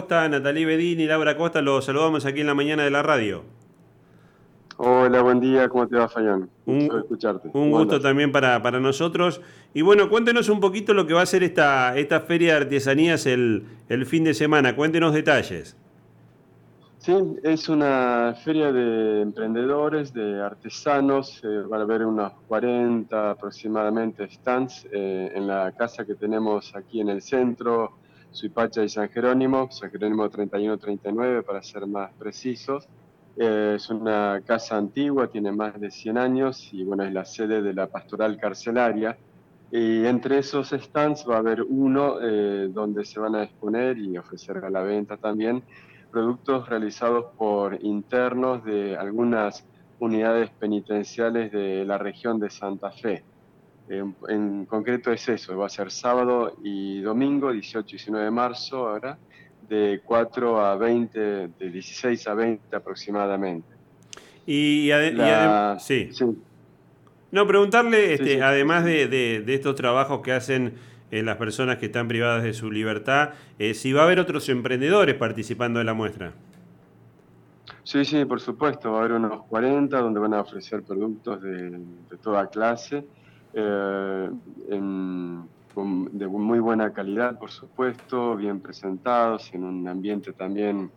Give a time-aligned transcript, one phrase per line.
[0.00, 3.42] Costa, Natalí Bedini, Laura Costa, los saludamos aquí en la mañana de la radio.
[4.78, 6.48] Hola, buen día, ¿cómo te va, Fayán?
[6.64, 7.50] Un, gusto escucharte.
[7.52, 9.42] Un gusto también para, para, nosotros.
[9.74, 13.26] Y bueno, cuéntenos un poquito lo que va a ser esta, esta feria de artesanías
[13.26, 14.74] el, el fin de semana.
[14.74, 15.76] Cuéntenos detalles.
[16.96, 21.42] Sí, es una feria de emprendedores, de artesanos.
[21.44, 27.02] Eh, van a haber unos 40 aproximadamente stands eh, en la casa que tenemos aquí
[27.02, 27.99] en el centro,
[28.32, 32.88] Suipacha y San Jerónimo, San Jerónimo 3139 para ser más precisos.
[33.36, 37.62] Eh, es una casa antigua, tiene más de 100 años y bueno, es la sede
[37.62, 39.16] de la pastoral carcelaria.
[39.72, 44.18] Y entre esos stands va a haber uno eh, donde se van a exponer y
[44.18, 45.62] ofrecer a la venta también
[46.10, 49.64] productos realizados por internos de algunas
[50.00, 53.22] unidades penitenciales de la región de Santa Fe.
[53.90, 58.30] En, en concreto es eso, va a ser sábado y domingo, 18 y 19 de
[58.30, 59.18] marzo ahora,
[59.68, 63.68] de 4 a 20, de 16 a 20 aproximadamente.
[64.46, 66.10] Y, además, sí.
[67.30, 70.74] No, preguntarle, este, además de, estos trabajos que hacen
[71.10, 74.48] eh, las personas que están privadas de su libertad, eh, si va a haber otros
[74.48, 76.32] emprendedores participando de la muestra.
[77.84, 81.80] Sí, sí, por supuesto, va a haber unos 40 donde van a ofrecer productos de,
[82.22, 83.04] toda clase.
[83.54, 84.30] Eh,
[84.68, 85.48] en,
[86.12, 90.90] de muy buena calidad, por supuesto, bien presentados, en un ambiente también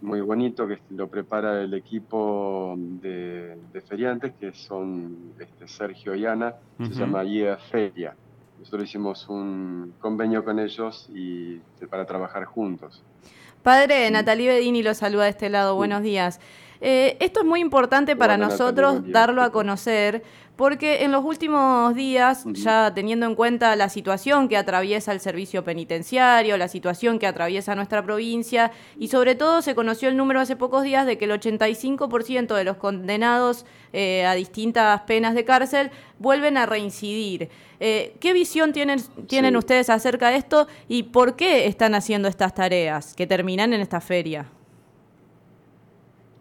[0.00, 3.56] muy bonito que lo prepara el equipo de,
[3.88, 8.14] feriantes, que son este, Sergio y Ana, se llama IEA Feria.
[8.58, 13.02] Nosotros hicimos un convenio con ellos y para trabajar juntos.
[13.62, 15.74] Padre, Natalie Bedini lo saluda de este lado.
[15.76, 16.40] Buenos días.
[16.80, 20.22] Eh, esto es muy importante para nosotros darlo a conocer
[20.58, 25.62] porque en los últimos días, ya teniendo en cuenta la situación que atraviesa el servicio
[25.62, 30.56] penitenciario, la situación que atraviesa nuestra provincia, y sobre todo se conoció el número hace
[30.56, 35.92] pocos días de que el 85% de los condenados eh, a distintas penas de cárcel
[36.18, 37.50] vuelven a reincidir.
[37.78, 42.52] Eh, ¿Qué visión tienen, tienen ustedes acerca de esto y por qué están haciendo estas
[42.52, 44.50] tareas que terminan en esta feria?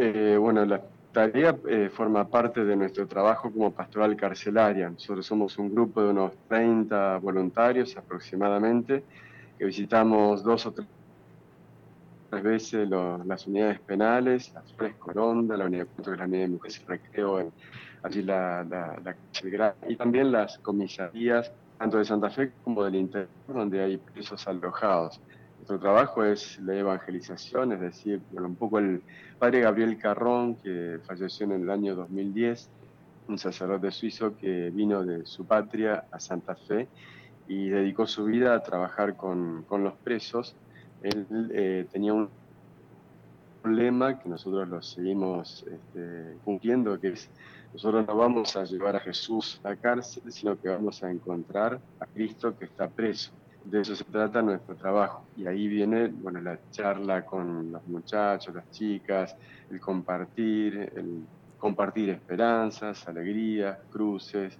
[0.00, 0.80] Eh, bueno, la
[1.12, 4.88] tarea eh, forma parte de nuestro trabajo como pastoral carcelaria.
[4.88, 9.02] Nosotros somos un grupo de unos 30 voluntarios aproximadamente
[9.58, 10.86] que visitamos dos o tres
[12.44, 16.80] veces las unidades penales, la Flores Coronda, la unidad 4 que la unidad de mujeres
[16.80, 17.52] y recreo,
[18.04, 19.16] allí la, la,
[19.88, 25.20] y también las comisarías tanto de Santa Fe como del interior donde hay presos alojados.
[25.68, 29.02] Nuestro trabajo es la evangelización, es decir, un poco el
[29.38, 32.70] padre Gabriel Carrón, que falleció en el año 2010,
[33.28, 36.88] un sacerdote suizo que vino de su patria a Santa Fe
[37.48, 40.56] y dedicó su vida a trabajar con, los presos.
[41.02, 42.30] Él eh, tenía un
[43.62, 47.28] lema que nosotros lo seguimos este, cumpliendo, que es
[47.74, 51.78] nosotros no vamos a llevar a Jesús a la cárcel, sino que vamos a encontrar
[52.00, 53.32] a Cristo que está preso
[53.70, 55.26] de eso se trata nuestro trabajo.
[55.36, 59.36] Y ahí viene bueno, la charla con los muchachos, las chicas,
[59.70, 61.26] el compartir, el
[61.58, 64.58] compartir esperanzas, alegrías, cruces,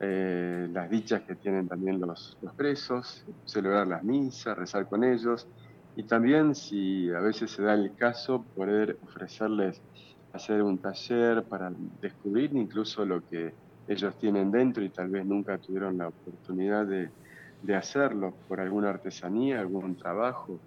[0.00, 5.46] eh, las dichas que tienen también los, los, presos, celebrar las misas, rezar con ellos
[5.94, 9.80] y también si a veces se da el caso poder ofrecerles
[10.32, 13.54] hacer un taller para descubrir incluso lo que
[13.86, 17.10] ellos tienen dentro y tal vez nunca tuvieron la oportunidad de,
[17.64, 20.58] de hacerlo por alguna artesanía, algún trabajo.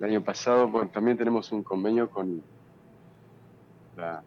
[0.00, 2.42] El año pasado también tenemos un convenio con
[3.96, 4.22] la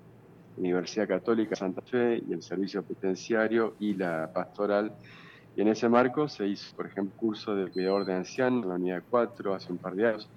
[0.58, 4.92] Universidad Católica Santa Fe y el Servicio Penitenciario y la Pastoral.
[5.56, 8.76] Y en ese marco se hizo, por ejemplo, curso de cuidador de ancianos en la
[8.76, 10.30] unidad 4 hace un par de años.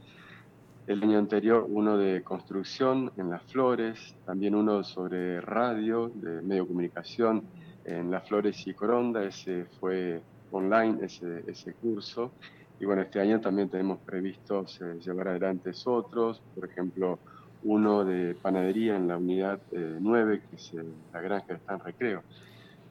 [0.86, 6.66] El año anterior uno de construcción en Las Flores, también uno sobre radio, de medio
[6.66, 7.42] comunicación
[7.84, 12.32] en Las Flores y Coronda, ese fue online ese, ese curso.
[12.80, 14.66] Y bueno, este año también tenemos previsto
[15.00, 17.18] llevar adelante otros, por ejemplo,
[17.64, 20.74] uno de panadería en la unidad 9, eh, que es
[21.12, 22.22] la granja de San Recreo.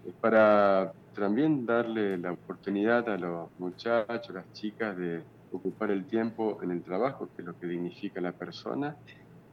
[0.07, 5.21] Es para también darle la oportunidad a los muchachos, las chicas, de
[5.51, 8.95] ocupar el tiempo en el trabajo, que es lo que dignifica a la persona,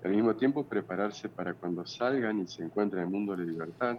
[0.05, 3.99] al mismo tiempo prepararse para cuando salgan y se encuentren en el mundo de libertad,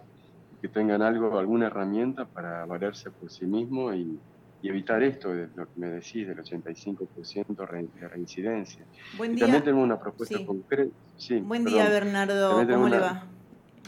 [0.61, 4.19] que tengan algo, alguna herramienta para valerse por sí mismo y,
[4.61, 8.83] evitar esto, de lo que me decís, del 85% de reincidencia.
[9.17, 9.45] Buen día.
[9.45, 10.91] también tenemos una propuesta concreta.
[11.43, 12.67] Buen día, Bernardo.
[12.67, 13.23] ¿Cómo le va?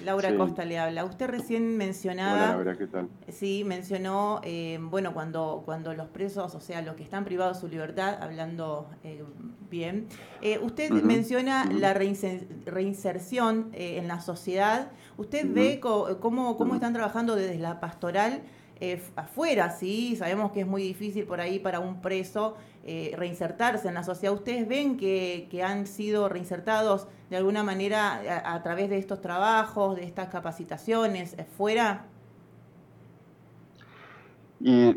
[0.03, 1.05] Laura Costa le habla.
[1.05, 2.33] Usted recién mencionaba.
[2.33, 3.09] Hola, Laura, ¿qué tal?
[3.29, 7.61] Sí, mencionó, eh, bueno, cuando, cuando los presos, o sea, los que están privados de
[7.61, 9.23] su libertad, hablando eh,
[9.69, 10.07] bien,
[10.41, 14.91] eh, usted menciona la reinserción en la sociedad.
[15.17, 18.41] ¿Usted ve cómo, cómo están trabajando desde la pastoral?
[19.15, 23.93] afuera, sí, sabemos que es muy difícil por ahí para un preso eh, reinsertarse en
[23.93, 24.33] la sociedad.
[24.33, 30.03] ¿Ustedes ven que, han sido reinsertados de alguna manera a, través de estos trabajos, de
[30.03, 32.05] estas capacitaciones, eh, fuera?
[34.59, 34.95] Y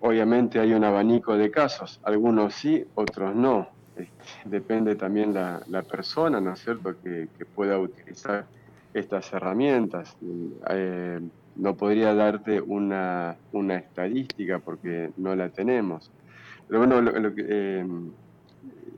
[0.00, 3.70] obviamente hay un abanico de casos, algunos sí, otros no.
[3.96, 4.12] Este,
[4.44, 8.46] depende también la, la persona, ¿no es cierto?, que, pueda utilizar
[8.94, 10.16] estas herramientas.
[10.70, 11.20] Eh,
[11.56, 16.12] no podría darte una, una estadística porque no la tenemos
[16.68, 18.10] pero bueno, lo, que, em,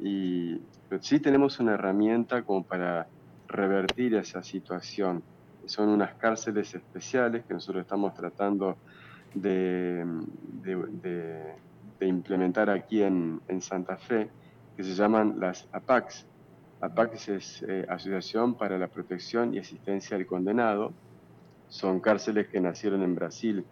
[0.00, 0.61] y
[1.00, 3.06] sí tenemos una herramienta como para
[3.47, 5.23] revertir esa situación.
[5.67, 8.79] Son unas cárceles especiales que nosotros estamos tratando
[9.35, 10.05] de,
[10.62, 14.31] de, implementar aquí en, en, Santa Fe,
[14.76, 16.26] que se llaman las APACs.
[16.81, 20.93] APACs es eh, Asociación para la Protección y Asistencia al Condenado.
[21.69, 23.65] Son cárceles que nacieron en Brasil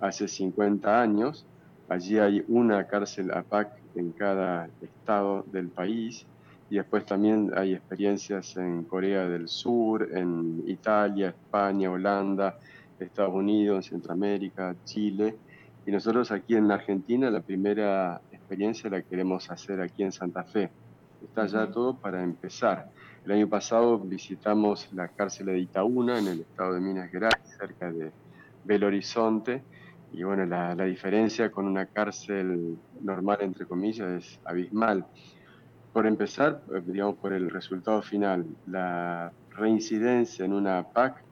[0.00, 1.46] hace 50 años
[1.90, 6.24] Allí hay una cárcel APAC en cada estado del país
[6.70, 12.56] y después también hay experiencias en Corea del Sur, en Italia, España, Holanda,
[13.00, 15.34] Estados Unidos, Centroamérica, Chile.
[15.84, 20.70] Y nosotros aquí en Argentina la primera experiencia la queremos hacer aquí en Santa Fe.
[21.24, 22.88] Está ya todo para empezar.
[23.24, 27.90] El año pasado visitamos la cárcel de Itaúna en el estado de Minas Gerais, cerca
[27.90, 28.12] de
[28.64, 29.64] Belo Horizonte
[30.12, 35.06] y bueno, la, diferencia con una cárcel normal, entre comillas, es abismal.
[35.92, 41.22] Por empezar, eh, digamos, por el resultado final, la reincidencia en una PAC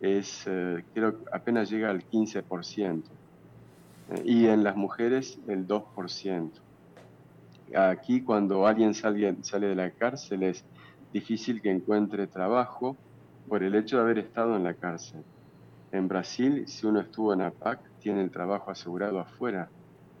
[0.00, 3.02] es, eh, creo, apenas llega al 15%,
[4.10, 6.60] eh, y en las mujeres el 2%.
[7.74, 10.64] Aquí cuando alguien sale de la cárcel es
[11.12, 12.96] difícil que encuentre trabajo
[13.48, 15.22] por el hecho de haber estado en la cárcel.
[15.92, 19.68] En Brasil, si uno estuvo en APAC, tiene el trabajo asegurado afuera,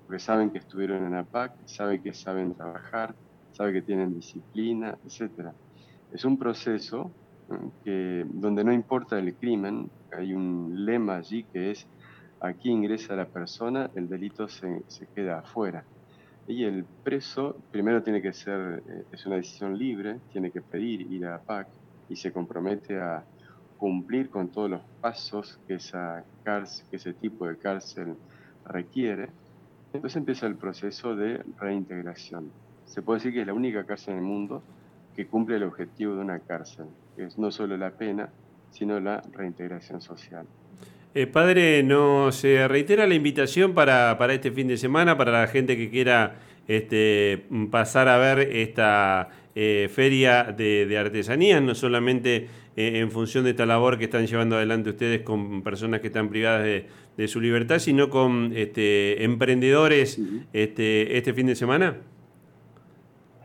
[0.06, 3.14] porque saben que estuvieron en APAC, saben que saben trabajar,
[3.52, 5.50] saben que tienen disciplina, etc.
[6.12, 7.12] Es un proceso
[7.84, 11.86] que, donde no importa el crimen, hay un lema allí que es,
[12.40, 15.84] aquí ingresa la persona, el delito se, se queda afuera.
[16.48, 21.02] Y el preso primero tiene que ser, eh, es una decisión libre, tiene que pedir
[21.12, 21.68] ir a APAC
[22.08, 23.24] y se compromete a
[23.80, 28.14] cumplir con todos los pasos que, esa que ese tipo de cárcel
[28.66, 29.30] requiere,
[29.94, 32.52] entonces empieza el proceso de reintegración.
[32.84, 34.62] Se puede decir que es la única cárcel en el mundo
[35.16, 36.86] que cumple el objetivo de una cárcel,
[37.16, 38.28] que es no solo la pena,
[38.70, 40.44] sino la reintegración social.
[41.14, 45.76] Eh, padre, nos reitera la invitación para, para, este fin de semana, para la gente
[45.76, 46.36] que quiera
[46.68, 53.44] este, pasar a ver esta eh, feria de, de artesanías, no solamente eh, en función
[53.44, 57.38] de esta labor que están llevando adelante ustedes con personas que están privadas de, su
[57.38, 60.18] libertad, sino con este, emprendedores
[60.54, 61.98] este, este fin de semana?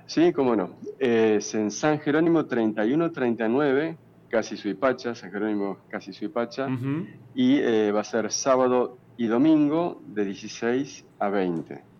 [0.06, 0.78] Sí, cómo no.
[0.98, 3.98] Es en San Jerónimo 3139,
[4.30, 6.69] casi Suipacha, San Jerónimo casi Suipacha,
[7.34, 11.94] y eh, va a ser sábado y domingo de 16 a 20.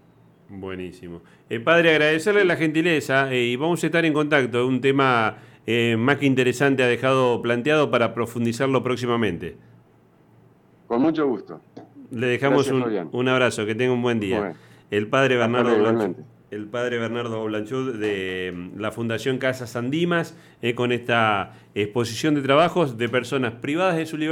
[0.50, 1.22] Buenísimo.
[1.50, 4.68] Eh, padre, agradecerle la gentileza y vamos a estar en contacto.
[4.68, 9.58] Un tema eh, más que interesante ha dejado planteado para profundizarlo próximamente.
[10.88, 11.62] Con mucho gusto.
[12.12, 14.54] Le dejamos un, abrazo, que tenga un buen día.
[14.92, 16.16] El padre Bernardo Blanchud,
[16.52, 22.42] el padre Bernardo Blanchud de mm, la Fundación Casas Andimas, eh, con esta exposición de
[22.42, 24.24] trabajos de personas privadas de su libertad.